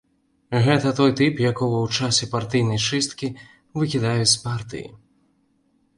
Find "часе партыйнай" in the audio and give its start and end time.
1.99-2.81